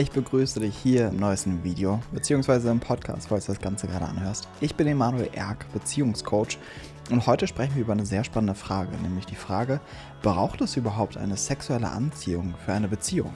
[0.00, 4.04] Ich begrüße dich hier im neuesten Video, beziehungsweise im Podcast, falls du das Ganze gerade
[4.04, 4.46] anhörst.
[4.60, 6.56] Ich bin Emanuel Erk, Beziehungscoach
[7.10, 9.80] und heute sprechen wir über eine sehr spannende Frage, nämlich die Frage,
[10.22, 13.34] braucht es überhaupt eine sexuelle Anziehung für eine Beziehung?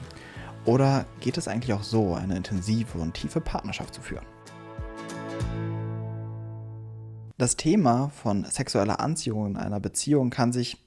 [0.63, 4.25] Oder geht es eigentlich auch so, eine intensive und tiefe Partnerschaft zu führen?
[7.37, 10.77] Das Thema von sexueller Anziehung in einer Beziehung kann sich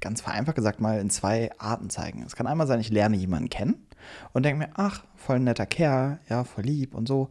[0.00, 2.22] ganz vereinfacht gesagt mal in zwei Arten zeigen.
[2.22, 3.85] Es kann einmal sein, ich lerne jemanden kennen
[4.32, 7.28] und denke mir, ach, voll netter Kerl, ja, voll lieb und so.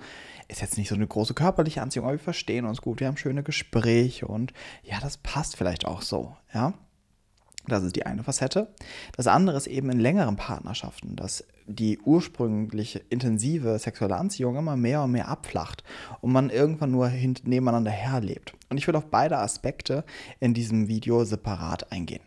[0.48, 3.18] Ist jetzt nicht so eine große körperliche Anziehung, aber wir verstehen uns gut, wir haben
[3.18, 6.74] schöne Gespräche und ja, das passt vielleicht auch so, ja.
[7.68, 8.74] Das ist die eine Facette.
[9.16, 15.02] Das andere ist eben in längeren Partnerschaften, dass die ursprüngliche intensive sexuelle Anziehung immer mehr
[15.02, 15.84] und mehr abflacht
[16.22, 18.54] und man irgendwann nur nebeneinander herlebt.
[18.70, 20.04] Und ich will auf beide Aspekte
[20.40, 22.22] in diesem Video separat eingehen.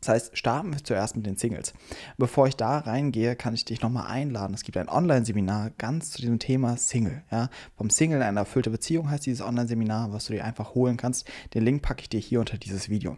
[0.00, 1.74] Das heißt, starten wir zuerst mit den Singles.
[2.16, 4.54] Bevor ich da reingehe, kann ich dich nochmal einladen.
[4.54, 7.22] Es gibt ein Online-Seminar ganz zu diesem Thema Single.
[7.30, 7.50] Ja?
[7.76, 11.30] Vom Single in eine erfüllte Beziehung heißt dieses Online-Seminar, was du dir einfach holen kannst.
[11.54, 13.16] Den Link packe ich dir hier unter dieses Video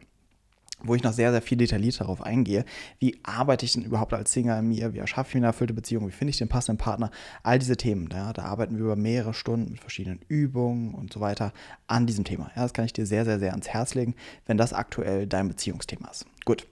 [0.84, 2.64] wo ich noch sehr, sehr viel detailliert darauf eingehe.
[2.98, 4.94] Wie arbeite ich denn überhaupt als Single an mir?
[4.94, 6.06] Wie erschaffe ich mir eine erfüllte Beziehung?
[6.06, 7.10] Wie finde ich den passenden Partner?
[7.42, 11.20] All diese Themen, ja, da arbeiten wir über mehrere Stunden mit verschiedenen Übungen und so
[11.20, 11.52] weiter
[11.86, 12.50] an diesem Thema.
[12.56, 14.14] Ja, das kann ich dir sehr, sehr, sehr ans Herz legen,
[14.46, 16.26] wenn das aktuell dein Beziehungsthema ist.
[16.44, 16.66] Gut.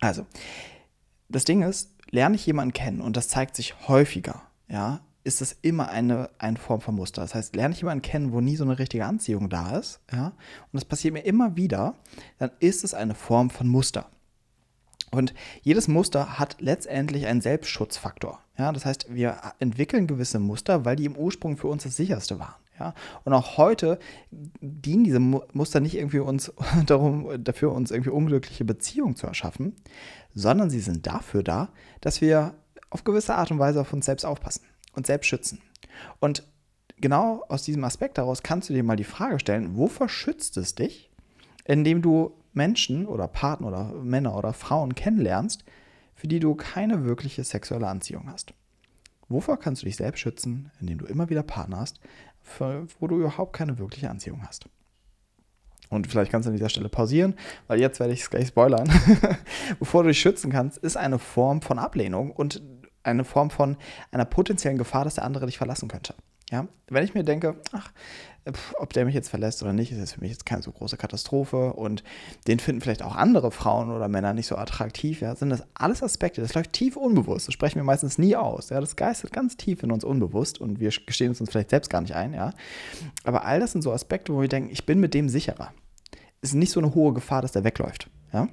[0.00, 0.26] Also,
[1.28, 5.56] das Ding ist, lerne ich jemanden kennen und das zeigt sich häufiger, ja, ist das
[5.60, 7.20] immer eine, eine Form von Muster.
[7.20, 10.28] Das heißt, lerne ich jemanden kennen, wo nie so eine richtige Anziehung da ist, ja,
[10.28, 10.34] und
[10.72, 11.94] das passiert mir immer wieder,
[12.38, 14.06] dann ist es eine Form von Muster.
[15.10, 18.40] Und jedes Muster hat letztendlich einen Selbstschutzfaktor.
[18.56, 22.38] Ja, das heißt, wir entwickeln gewisse Muster, weil die im Ursprung für uns das sicherste
[22.38, 22.54] waren.
[22.80, 22.94] Ja?
[23.24, 23.98] Und auch heute
[24.60, 26.52] dienen diese Muster nicht irgendwie uns
[26.86, 29.76] darum, dafür, uns irgendwie unglückliche Beziehungen zu erschaffen,
[30.34, 31.68] sondern sie sind dafür da,
[32.00, 32.54] dass wir
[32.88, 34.64] auf gewisse Art und Weise auf uns selbst aufpassen
[34.94, 35.60] und selbst schützen.
[36.18, 36.44] Und
[37.00, 40.74] genau aus diesem Aspekt heraus kannst du dir mal die Frage stellen, wovor schützt es
[40.74, 41.10] dich,
[41.64, 45.64] indem du Menschen oder Partner oder Männer oder Frauen kennenlernst,
[46.14, 48.54] für die du keine wirkliche sexuelle Anziehung hast?
[49.30, 52.00] Wovor kannst du dich selbst schützen, indem du immer wieder Partner hast,
[52.42, 54.66] für, wo du überhaupt keine wirkliche Anziehung hast?
[55.88, 57.34] Und vielleicht kannst du an dieser Stelle pausieren,
[57.66, 58.88] weil jetzt werde ich es gleich spoilern.
[59.80, 62.62] Bevor du dich schützen kannst, ist eine Form von Ablehnung und
[63.02, 63.76] eine Form von
[64.12, 66.14] einer potenziellen Gefahr, dass der andere dich verlassen könnte.
[66.50, 67.92] Ja, wenn ich mir denke, ach,
[68.78, 70.96] ob der mich jetzt verlässt oder nicht, ist jetzt für mich jetzt keine so große
[70.96, 72.02] Katastrophe und
[72.46, 76.02] den finden vielleicht auch andere Frauen oder Männer nicht so attraktiv, ja, sind das alles
[76.02, 79.56] Aspekte, das läuft tief unbewusst, das sprechen wir meistens nie aus, ja, das geistert ganz
[79.56, 82.52] tief in uns unbewusst und wir gestehen es uns vielleicht selbst gar nicht ein, ja,
[83.24, 85.72] aber all das sind so Aspekte, wo wir denken, ich bin mit dem sicherer.
[86.42, 88.48] Ist nicht so eine hohe Gefahr, dass der wegläuft, ja.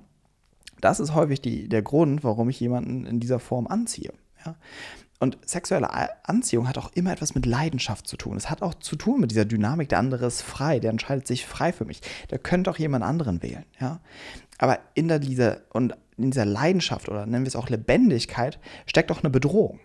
[0.82, 4.14] Das ist häufig die, der Grund, warum ich jemanden in dieser Form anziehe.
[4.46, 4.56] Ja?
[5.20, 5.90] Und sexuelle
[6.28, 8.38] Anziehung hat auch immer etwas mit Leidenschaft zu tun.
[8.38, 11.46] Es hat auch zu tun mit dieser Dynamik, der andere ist frei, der entscheidet sich
[11.46, 12.02] frei für mich.
[12.30, 14.00] Der könnte auch jemand anderen wählen, ja.
[14.60, 19.24] Aber in dieser, und in dieser Leidenschaft oder nennen wir es auch Lebendigkeit steckt auch
[19.24, 19.80] eine Bedrohung.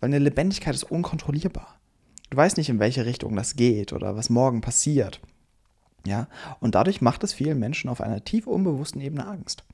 [0.00, 1.78] Weil eine Lebendigkeit ist unkontrollierbar.
[2.30, 5.20] Du weißt nicht, in welche Richtung das geht oder was morgen passiert.
[6.06, 6.28] Ja,
[6.60, 9.64] und dadurch macht es vielen Menschen auf einer tief unbewussten Ebene Angst.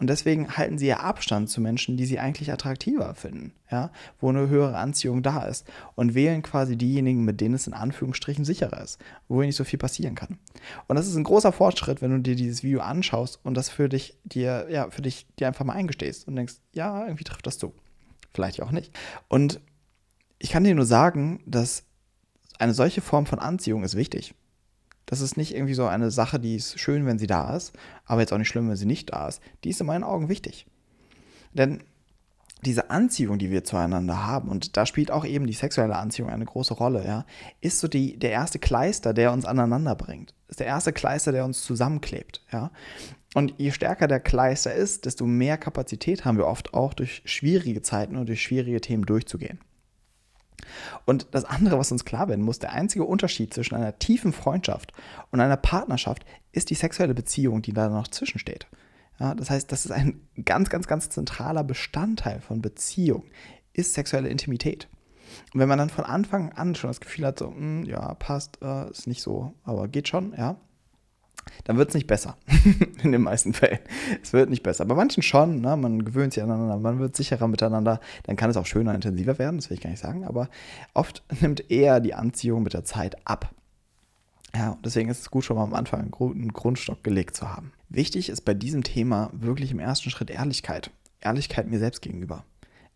[0.00, 4.30] Und deswegen halten sie ja Abstand zu Menschen, die sie eigentlich attraktiver finden, ja, wo
[4.30, 8.82] eine höhere Anziehung da ist und wählen quasi diejenigen, mit denen es in Anführungsstrichen sicherer
[8.82, 10.38] ist, wo nicht so viel passieren kann.
[10.88, 13.90] Und das ist ein großer Fortschritt, wenn du dir dieses Video anschaust und das für
[13.90, 17.58] dich dir ja für dich dir einfach mal eingestehst und denkst, ja, irgendwie trifft das
[17.58, 17.74] zu.
[18.32, 18.96] Vielleicht auch nicht.
[19.28, 19.60] Und
[20.38, 21.84] ich kann dir nur sagen, dass
[22.58, 24.34] eine solche Form von Anziehung ist wichtig.
[25.06, 27.72] Das ist nicht irgendwie so eine Sache, die ist schön, wenn sie da ist,
[28.04, 29.40] aber jetzt auch nicht schlimm, wenn sie nicht da ist.
[29.64, 30.66] Die ist in meinen Augen wichtig.
[31.52, 31.82] Denn
[32.64, 36.44] diese Anziehung, die wir zueinander haben, und da spielt auch eben die sexuelle Anziehung eine
[36.44, 37.24] große Rolle, ja,
[37.60, 40.34] ist so die, der erste Kleister, der uns aneinander bringt.
[40.48, 42.70] Ist der erste Kleister, der uns zusammenklebt, ja.
[43.34, 47.80] Und je stärker der Kleister ist, desto mehr Kapazität haben wir oft auch durch schwierige
[47.80, 49.60] Zeiten und durch schwierige Themen durchzugehen.
[51.04, 54.92] Und das andere, was uns klar werden muss, der einzige Unterschied zwischen einer tiefen Freundschaft
[55.30, 58.66] und einer Partnerschaft ist die sexuelle Beziehung, die da noch zwischensteht.
[59.18, 63.24] Ja, das heißt, das ist ein ganz, ganz, ganz zentraler Bestandteil von Beziehung,
[63.72, 64.88] ist sexuelle Intimität.
[65.52, 68.14] Und wenn man dann von Anfang an schon das Gefühl hat, so, mh, hm, ja,
[68.14, 70.56] passt, äh, ist nicht so, aber geht schon, ja,
[71.64, 72.36] dann wird es nicht besser.
[73.02, 73.78] In den meisten Fällen.
[74.22, 74.84] Es wird nicht besser.
[74.84, 75.76] Bei manchen schon, ne?
[75.76, 79.56] man gewöhnt sich aneinander, man wird sicherer miteinander, dann kann es auch schöner, intensiver werden,
[79.56, 80.48] das will ich gar nicht sagen, aber
[80.94, 83.54] oft nimmt eher die Anziehung mit der Zeit ab.
[84.54, 87.72] Ja, deswegen ist es gut, schon mal am Anfang einen Grundstock gelegt zu haben.
[87.88, 90.90] Wichtig ist bei diesem Thema wirklich im ersten Schritt Ehrlichkeit.
[91.20, 92.44] Ehrlichkeit mir selbst gegenüber.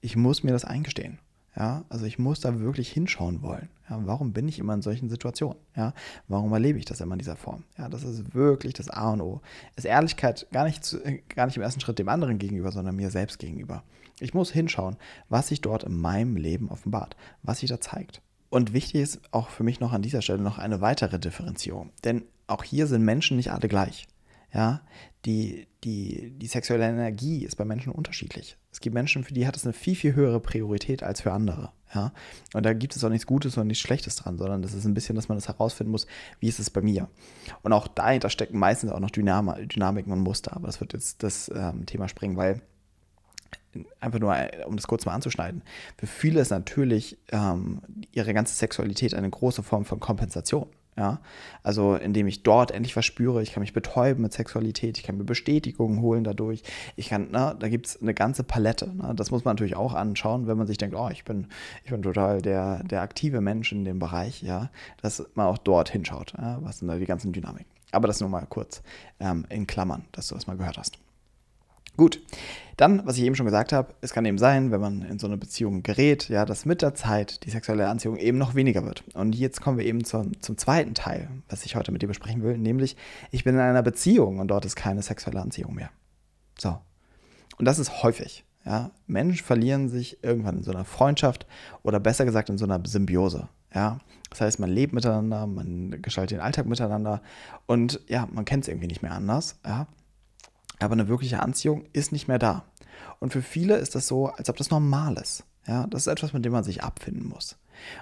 [0.01, 1.19] Ich muss mir das eingestehen.
[1.57, 3.69] Ja, also ich muss da wirklich hinschauen wollen.
[3.89, 5.59] Ja, warum bin ich immer in solchen Situationen?
[5.77, 5.95] Ja,
[6.27, 7.63] warum erlebe ich das immer in dieser Form?
[7.79, 9.41] Ja, das ist wirklich das A und O.
[9.77, 10.99] Ist Ehrlichkeit gar nicht, zu,
[11.29, 13.85] gar nicht im ersten Schritt dem anderen gegenüber, sondern mir selbst gegenüber.
[14.19, 14.97] Ich muss hinschauen,
[15.29, 18.21] was sich dort in meinem Leben offenbart, was sich da zeigt.
[18.51, 21.91] Und wichtig ist auch für mich noch an dieser Stelle noch eine weitere Differenzierung.
[22.05, 24.07] Denn auch hier sind Menschen nicht alle gleich.
[24.55, 24.83] Ja,
[25.25, 28.57] die, die, die sexuelle Energie ist bei Menschen unterschiedlich.
[28.71, 31.73] Es gibt Menschen, für die hat es eine viel, viel höhere Priorität als für andere.
[31.93, 32.13] Ja?
[32.53, 34.95] Und da gibt es auch nichts Gutes und nichts Schlechtes dran, sondern das ist ein
[34.95, 36.07] bisschen, dass man das herausfinden muss,
[36.41, 37.09] wie ist es bei mir.
[37.63, 40.55] Und auch dahinter stecken meistens auch noch Dynam Dynamiken und Muster.
[40.55, 42.63] Aber das wird jetzt das ähm, Thema springen, weil
[43.99, 44.37] einfach nur,
[44.67, 45.63] um das kurz mal anzuschneiden,
[45.97, 47.81] für viele ist natürlich ähm,
[48.13, 50.69] ihre ganze Sexualität eine große Form von Kompensation.
[50.97, 51.21] Ja,
[51.65, 55.17] also indem ich dort endlich was spüre, ich kann mich betäuben mit Sexualität, ich kann
[55.17, 56.63] mir Bestätigungen holen dadurch.
[56.95, 58.93] Ich kann, na, da gibt es eine ganze Palette.
[58.95, 61.49] Na, das muss man natürlich auch anschauen, wenn man sich denkt, oh, ich bin,
[61.83, 64.71] ich bin total der, der aktive Mensch in dem Bereich, ja,
[65.03, 66.35] dass man auch dort hinschaut.
[66.39, 67.67] Ja, was sind da die ganzen Dynamiken.
[67.91, 68.83] Aber das nur mal kurz
[69.19, 70.99] ähm, in Klammern, dass du das mal gehört hast.
[71.97, 72.21] Gut,
[72.77, 75.27] dann, was ich eben schon gesagt habe, es kann eben sein, wenn man in so
[75.29, 79.05] eine Beziehung gerät, ja, dass mit der Zeit die sexuelle Anziehung eben noch weniger wird.
[79.15, 82.43] Und jetzt kommen wir eben zum, zum zweiten Teil, was ich heute mit dir besprechen
[82.43, 82.97] will, nämlich
[83.31, 85.91] ich bin in einer Beziehung und dort ist keine sexuelle Anziehung mehr.
[86.59, 86.77] So.
[87.59, 88.45] Und das ist häufig.
[88.65, 88.91] Ja.
[89.07, 91.47] Menschen verlieren sich irgendwann in so einer Freundschaft
[91.83, 93.49] oder besser gesagt in so einer Symbiose.
[93.73, 94.01] Ja.
[94.31, 97.23] Das heißt, man lebt miteinander, man gestaltet den Alltag miteinander
[97.67, 99.61] und ja, man kennt es irgendwie nicht mehr anders.
[99.65, 99.87] Ja
[100.81, 102.65] aber eine wirkliche Anziehung ist nicht mehr da.
[103.21, 105.45] Und für viele ist das so, als ob das normal ist.
[105.67, 107.57] Ja, das ist etwas, mit dem man sich abfinden muss.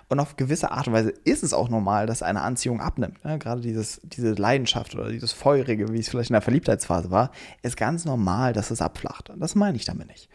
[0.08, 3.18] Und auf gewisse Art und Weise ist es auch normal, dass eine Anziehung abnimmt.
[3.24, 7.30] Ja, gerade dieses, diese Leidenschaft oder dieses Feurige, wie es vielleicht in der Verliebtheitsphase war,
[7.62, 9.32] ist ganz normal, dass es abflacht.
[9.36, 10.28] Das meine ich damit nicht.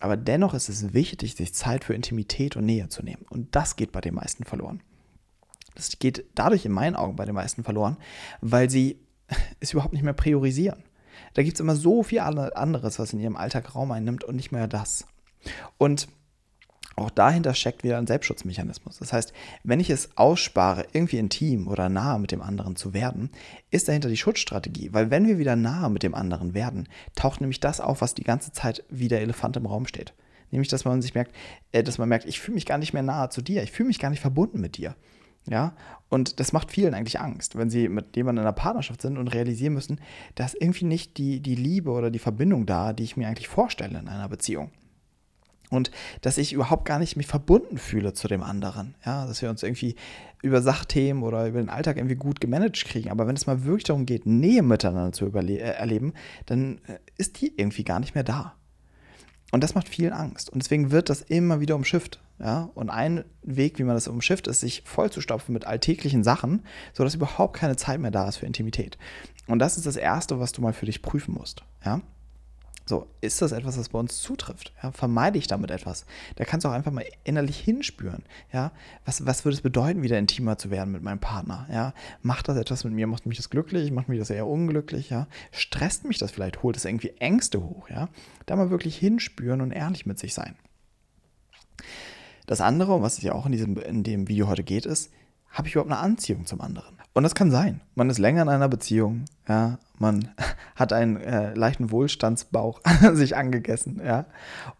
[0.00, 3.24] Aber dennoch ist es wichtig, sich Zeit für Intimität und Nähe zu nehmen.
[3.30, 4.82] Und das geht bei den meisten verloren.
[5.74, 7.96] Das geht dadurch in meinen Augen bei den meisten verloren,
[8.40, 8.98] weil sie
[9.60, 10.82] es überhaupt nicht mehr priorisieren.
[11.34, 14.52] Da gibt es immer so viel anderes, was in ihrem Alltag Raum einnimmt und nicht
[14.52, 15.06] mehr das.
[15.78, 16.08] Und
[16.96, 18.98] auch dahinter steckt wieder ein Selbstschutzmechanismus.
[18.98, 19.32] Das heißt,
[19.64, 23.30] wenn ich es ausspare, irgendwie intim oder nahe mit dem anderen zu werden,
[23.70, 24.92] ist dahinter die Schutzstrategie.
[24.92, 28.24] Weil wenn wir wieder nahe mit dem anderen werden, taucht nämlich das auf, was die
[28.24, 30.12] ganze Zeit wie der Elefant im Raum steht.
[30.50, 31.34] Nämlich, dass man sich merkt,
[31.72, 33.86] äh, dass man merkt, ich fühle mich gar nicht mehr nahe zu dir, ich fühle
[33.86, 34.94] mich gar nicht verbunden mit dir.
[35.48, 35.74] Ja,
[36.08, 39.28] und das macht vielen eigentlich Angst, wenn sie mit jemandem in einer Partnerschaft sind und
[39.28, 40.00] realisieren müssen,
[40.34, 43.98] dass irgendwie nicht die, die Liebe oder die Verbindung da, die ich mir eigentlich vorstelle
[43.98, 44.70] in einer Beziehung.
[45.72, 45.90] Und
[46.20, 48.94] dass ich überhaupt gar nicht mich verbunden fühle zu dem anderen.
[49.06, 49.96] Ja, dass wir uns irgendwie
[50.42, 53.10] über Sachthemen oder über den Alltag irgendwie gut gemanagt kriegen.
[53.10, 56.12] Aber wenn es mal wirklich darum geht, Nähe miteinander zu äh, erleben,
[56.44, 58.54] dann äh, ist die irgendwie gar nicht mehr da.
[59.50, 60.50] Und das macht vielen Angst.
[60.50, 62.20] Und deswegen wird das immer wieder umschifft.
[62.42, 62.70] Ja?
[62.74, 67.56] Und ein Weg, wie man das umschifft, ist, sich vollzustopfen mit alltäglichen Sachen, sodass überhaupt
[67.56, 68.98] keine Zeit mehr da ist für Intimität.
[69.46, 71.62] Und das ist das Erste, was du mal für dich prüfen musst.
[71.84, 72.00] Ja?
[72.84, 74.72] So, ist das etwas, was bei uns zutrifft?
[74.82, 76.04] Ja, vermeide ich damit etwas?
[76.34, 78.24] Da kannst du auch einfach mal innerlich hinspüren.
[78.52, 78.72] Ja,
[79.04, 81.68] was, was würde es bedeuten, wieder intimer zu werden mit meinem Partner?
[81.70, 83.06] Ja, macht das etwas mit mir?
[83.06, 83.92] Macht mich das glücklich?
[83.92, 85.10] Macht mich das eher unglücklich?
[85.10, 86.64] Ja, stresst mich das vielleicht?
[86.64, 87.88] Holt es irgendwie Ängste hoch?
[87.88, 88.08] Ja,
[88.46, 90.56] da mal wirklich hinspüren und ehrlich mit sich sein.
[92.46, 95.10] Das andere, um was es ja auch in, diesem, in dem Video heute geht, ist,
[95.50, 96.96] habe ich überhaupt eine Anziehung zum anderen?
[97.12, 97.82] Und das kann sein.
[97.94, 100.30] Man ist länger in einer Beziehung, ja, man
[100.74, 102.80] hat einen äh, leichten Wohlstandsbauch
[103.12, 104.26] sich angegessen, ja.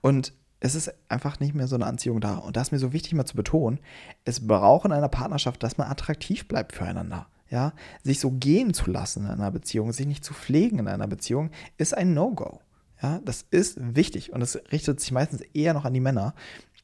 [0.01, 2.37] Und es ist einfach nicht mehr so eine Anziehung da.
[2.37, 3.81] Und da ist mir so wichtig mal zu betonen,
[4.25, 7.27] es braucht in einer Partnerschaft, dass man attraktiv bleibt füreinander.
[7.51, 11.07] Ja, sich so gehen zu lassen in einer Beziehung, sich nicht zu pflegen in einer
[11.07, 12.61] Beziehung, ist ein No-Go.
[13.03, 16.35] Ja, das ist wichtig und es richtet sich meistens eher noch an die Männer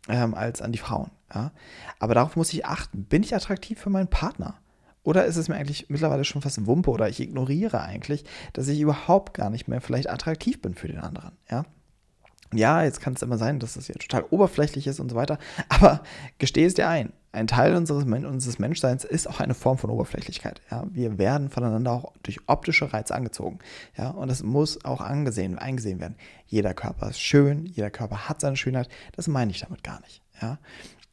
[0.09, 1.11] ähm, als an die Frauen.
[1.35, 1.53] Ja?
[1.99, 3.05] Aber darauf muss ich achten.
[3.05, 4.55] Bin ich attraktiv für meinen Partner?
[5.03, 8.81] Oder ist es mir eigentlich mittlerweile schon fast Wumpe oder ich ignoriere eigentlich, dass ich
[8.81, 11.33] überhaupt gar nicht mehr vielleicht attraktiv bin für den anderen?
[11.51, 11.65] Ja?
[12.55, 15.39] Ja, jetzt kann es immer sein, dass das ja total oberflächlich ist und so weiter,
[15.69, 16.03] aber
[16.39, 20.63] gestehe es dir ein, ein Teil unseres, unseres Menschseins ist auch eine Form von Oberflächlichkeit.
[20.71, 20.87] Ja?
[20.91, 23.59] Wir werden voneinander auch durch optische Reize angezogen.
[23.97, 24.11] Ja?
[24.11, 26.17] Und das muss auch angesehen, eingesehen werden.
[26.47, 30.23] Jeder Körper ist schön, jeder Körper hat seine Schönheit, das meine ich damit gar nicht.
[30.41, 30.59] Ja?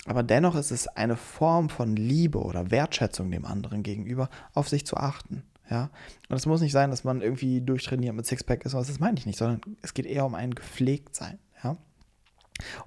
[0.05, 4.85] Aber dennoch ist es eine Form von Liebe oder Wertschätzung dem anderen gegenüber, auf sich
[4.85, 5.43] zu achten.
[5.69, 5.89] Ja?
[6.29, 9.25] Und es muss nicht sein, dass man irgendwie durchtrainiert mit Sixpack ist, das meine ich
[9.25, 11.39] nicht, sondern es geht eher um ein Gepflegtsein.
[11.63, 11.77] Ja?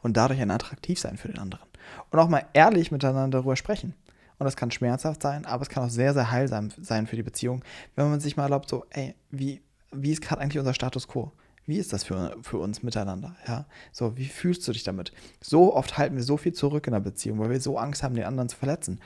[0.03, 1.69] Und dadurch ein Attraktivsein für den anderen
[2.11, 3.95] und auch mal ehrlich miteinander darüber sprechen.
[4.39, 7.25] Und das kann schmerzhaft sein, aber es kann auch sehr, sehr heilsam sein für die
[7.25, 7.65] Beziehung,
[7.97, 11.33] wenn man sich mal erlaubt, so, ey, wie, wie ist gerade eigentlich unser Status quo?
[11.69, 13.37] Wie ist das für, für uns miteinander?
[13.47, 15.13] Ja, so, wie fühlst du dich damit?
[15.43, 18.15] So oft halten wir so viel zurück in der Beziehung, weil wir so Angst haben,
[18.15, 19.01] den anderen zu verletzen.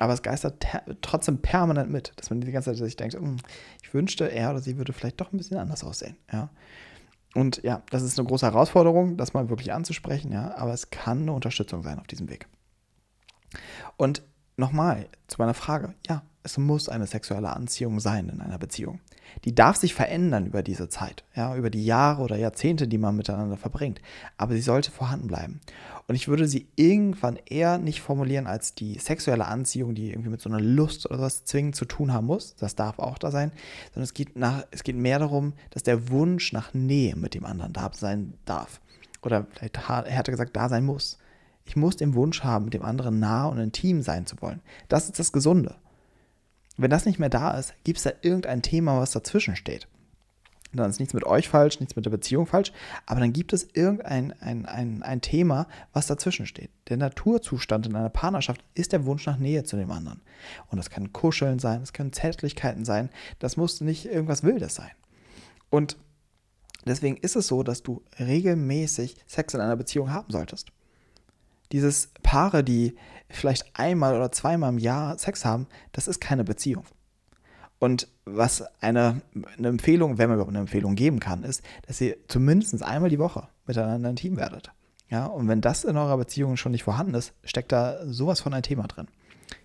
[0.00, 0.66] Aber es geistert
[1.00, 3.36] trotzdem permanent mit, dass man die ganze Zeit sich denkt, hm,
[3.84, 6.16] ich wünschte, er oder sie würde vielleicht doch ein bisschen anders aussehen.
[6.32, 6.50] Ja.
[7.36, 11.22] Und ja, das ist eine große Herausforderung, das mal wirklich anzusprechen, ja, aber es kann
[11.22, 12.48] eine Unterstützung sein auf diesem Weg.
[13.96, 14.22] Und
[14.56, 19.00] nochmal zu meiner Frage, ja, es muss eine sexuelle Anziehung sein in einer Beziehung.
[19.44, 23.16] Die darf sich verändern über diese Zeit, ja, über die Jahre oder Jahrzehnte, die man
[23.16, 24.00] miteinander verbringt.
[24.38, 25.60] Aber sie sollte vorhanden bleiben.
[26.06, 30.40] Und ich würde sie irgendwann eher nicht formulieren als die sexuelle Anziehung, die irgendwie mit
[30.40, 32.56] so einer Lust oder was zwingend zu tun haben muss.
[32.56, 33.52] Das darf auch da sein.
[33.92, 37.44] Sondern es geht, nach, es geht mehr darum, dass der Wunsch nach Nähe mit dem
[37.44, 38.80] anderen da sein darf.
[39.20, 41.18] Oder vielleicht härter gesagt, da sein muss.
[41.66, 44.62] Ich muss den Wunsch haben, mit dem anderen nah und intim sein zu wollen.
[44.88, 45.76] Das ist das Gesunde.
[46.78, 49.88] Wenn das nicht mehr da ist, gibt es da irgendein Thema, was dazwischen steht.
[50.72, 52.72] Dann ist nichts mit euch falsch, nichts mit der Beziehung falsch,
[53.06, 56.70] aber dann gibt es irgendein ein, ein, ein Thema, was dazwischen steht.
[56.88, 60.20] Der Naturzustand in einer Partnerschaft ist der Wunsch nach Nähe zu dem anderen.
[60.70, 63.08] Und das kann Kuscheln sein, das können Zärtlichkeiten sein,
[63.38, 64.90] das muss nicht irgendwas Wildes sein.
[65.70, 65.96] Und
[66.84, 70.70] deswegen ist es so, dass du regelmäßig Sex in einer Beziehung haben solltest.
[71.72, 72.96] Dieses Paare, die
[73.28, 76.84] vielleicht einmal oder zweimal im Jahr Sex haben, das ist keine Beziehung.
[77.78, 79.22] Und was eine,
[79.56, 83.18] eine Empfehlung, wenn man überhaupt eine Empfehlung geben kann, ist, dass ihr zumindest einmal die
[83.18, 84.72] Woche miteinander ein Team werdet.
[85.10, 88.52] Ja, und wenn das in eurer Beziehung schon nicht vorhanden ist, steckt da sowas von
[88.52, 89.06] ein Thema drin.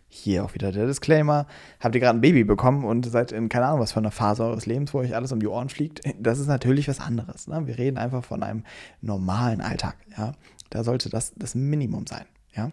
[0.07, 1.47] Hier auch wieder der Disclaimer.
[1.79, 4.43] Habt ihr gerade ein Baby bekommen und seid in keine Ahnung was für einer Phase
[4.43, 6.01] eures Lebens, wo euch alles um die Ohren fliegt?
[6.19, 7.47] Das ist natürlich was anderes.
[7.47, 7.65] Ne?
[7.65, 8.63] Wir reden einfach von einem
[9.01, 9.95] normalen Alltag.
[10.15, 10.33] Ja?
[10.73, 12.25] Da sollte das das Minimum sein.
[12.55, 12.71] Ja?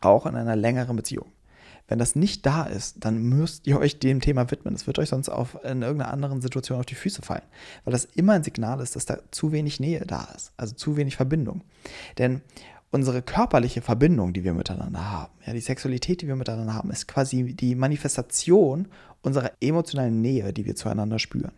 [0.00, 1.26] Auch in einer längeren Beziehung.
[1.86, 4.74] Wenn das nicht da ist, dann müsst ihr euch dem Thema widmen.
[4.74, 7.42] Es wird euch sonst auf, in irgendeiner anderen Situation auf die Füße fallen.
[7.84, 10.52] Weil das immer ein Signal ist, dass da zu wenig Nähe da ist.
[10.56, 11.64] Also zu wenig Verbindung.
[12.16, 12.40] Denn
[12.92, 17.08] unsere körperliche Verbindung, die wir miteinander haben, ja, die Sexualität, die wir miteinander haben, ist
[17.08, 18.88] quasi die Manifestation
[19.20, 21.52] unserer emotionalen Nähe, die wir zueinander spüren.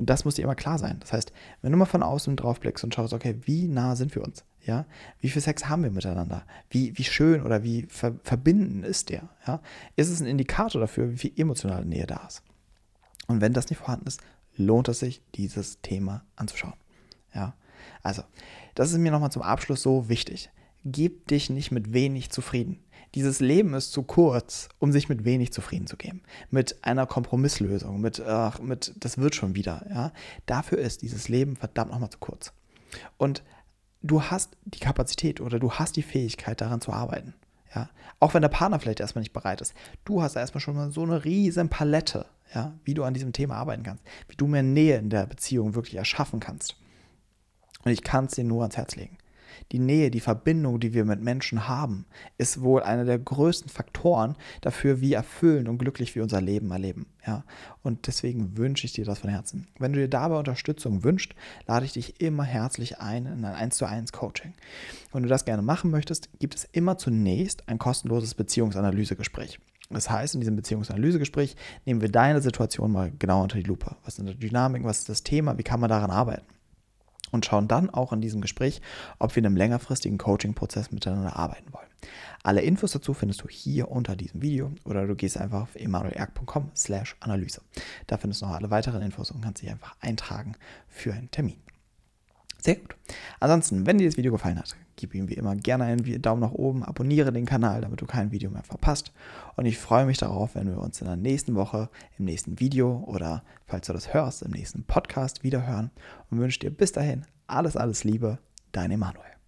[0.00, 0.96] Und das muss dir immer klar sein.
[1.00, 1.30] Das heißt,
[1.60, 4.46] wenn du mal von außen drauf blickst und schaust, okay, wie nah sind wir uns?
[4.64, 4.86] Ja,
[5.20, 6.46] wie viel Sex haben wir miteinander?
[6.70, 9.28] Wie, wie schön oder wie ver verbindend ist der?
[9.46, 9.60] Ja,
[9.96, 12.42] ist es ein Indikator dafür, wie viel emotionale Nähe da ist?
[13.26, 14.22] Und wenn das nicht vorhanden ist,
[14.56, 16.72] lohnt es sich, dieses Thema anzuschauen.
[17.34, 17.52] Ja,
[18.02, 18.22] also,
[18.74, 20.48] das ist mir nochmal zum Abschluss so wichtig.
[20.82, 22.82] Gib dich nicht mit wenig zufrieden.
[23.14, 26.22] Dieses Leben ist zu kurz, um sich mit wenig zufrieden zu geben.
[26.50, 29.84] Mit einer Kompromisslösung, mit, ach, mit das wird schon wieder.
[29.90, 30.12] Ja?
[30.46, 32.52] Dafür ist dieses Leben verdammt nochmal zu kurz.
[33.16, 33.42] Und
[34.02, 37.34] du hast die Kapazität oder du hast die Fähigkeit, daran zu arbeiten.
[37.74, 37.90] Ja?
[38.20, 39.74] Auch wenn der Partner vielleicht erstmal nicht bereit ist.
[40.04, 42.78] Du hast erstmal schon mal so eine riesen Palette, ja?
[42.84, 45.96] wie du an diesem Thema arbeiten kannst, wie du mehr Nähe in der Beziehung wirklich
[45.96, 46.76] erschaffen kannst.
[47.82, 49.18] Und ich kann es dir nur ans Herz legen
[49.72, 52.06] die Nähe, die Verbindung, die wir mit Menschen haben,
[52.38, 57.06] ist wohl einer der größten Faktoren dafür, wie erfüllend und glücklich wir unser Leben erleben.
[57.26, 57.44] Ja?
[57.82, 59.68] Und deswegen wünsche ich dir das von Herzen.
[59.78, 61.34] Wenn du dir dabei Unterstützung wünschst,
[61.66, 64.54] lade ich dich immer herzlich ein in ein 1 zu 1 Coaching.
[65.12, 69.58] Wenn du das gerne machen möchtest, gibt es immer zunächst ein kostenloses Beziehungsanalysegespräch.
[69.90, 73.96] Das heißt, in diesem Beziehungsanalysegespräch nehmen wir deine Situation mal genau unter die Lupe.
[74.04, 76.46] Was sind die Dynamiken, was ist das Thema, wie kann man daran arbeiten?
[77.30, 78.80] Und schauen dann auch in diesem Gespräch,
[79.18, 81.86] ob wir in einem längerfristigen Coaching-Prozess miteinander arbeiten wollen.
[82.42, 86.70] Alle Infos dazu findest du hier unter diesem Video oder du gehst einfach auf emanuelerg.com
[86.74, 87.60] slash Analyse.
[88.06, 90.54] Da findest du noch alle weiteren Infos und kannst dich einfach eintragen
[90.88, 91.69] für einen Termin.
[92.62, 92.96] Sehr gut.
[93.40, 96.52] Ansonsten, wenn dir das Video gefallen hat, gib ihm wie immer gerne einen Daumen nach
[96.52, 99.12] oben, abonniere den Kanal, damit du kein Video mehr verpasst.
[99.56, 101.88] Und ich freue mich darauf, wenn wir uns in der nächsten Woche
[102.18, 105.90] im nächsten Video oder, falls du das hörst, im nächsten Podcast wiederhören
[106.30, 108.38] und wünsche dir bis dahin alles, alles Liebe,
[108.72, 109.39] dein Emanuel.